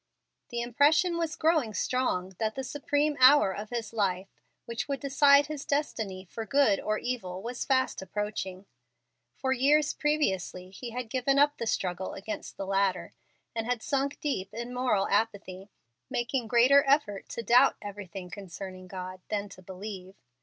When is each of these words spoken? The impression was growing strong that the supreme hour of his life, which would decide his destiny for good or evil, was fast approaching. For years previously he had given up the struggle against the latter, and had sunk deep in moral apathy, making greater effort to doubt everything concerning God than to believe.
The 0.49 0.61
impression 0.63 1.15
was 1.19 1.35
growing 1.35 1.75
strong 1.75 2.33
that 2.39 2.55
the 2.55 2.63
supreme 2.63 3.15
hour 3.19 3.51
of 3.55 3.69
his 3.69 3.93
life, 3.93 4.29
which 4.65 4.87
would 4.87 4.99
decide 4.99 5.45
his 5.45 5.63
destiny 5.63 6.25
for 6.25 6.43
good 6.43 6.79
or 6.79 6.97
evil, 6.97 7.43
was 7.43 7.65
fast 7.65 8.01
approaching. 8.01 8.65
For 9.35 9.51
years 9.53 9.93
previously 9.93 10.71
he 10.71 10.89
had 10.89 11.07
given 11.07 11.37
up 11.37 11.57
the 11.57 11.67
struggle 11.67 12.15
against 12.15 12.57
the 12.57 12.65
latter, 12.65 13.13
and 13.55 13.67
had 13.67 13.83
sunk 13.83 14.19
deep 14.19 14.51
in 14.55 14.73
moral 14.73 15.07
apathy, 15.07 15.69
making 16.09 16.47
greater 16.47 16.83
effort 16.87 17.29
to 17.29 17.43
doubt 17.43 17.75
everything 17.79 18.31
concerning 18.31 18.87
God 18.87 19.21
than 19.29 19.49
to 19.49 19.61
believe. 19.61 20.15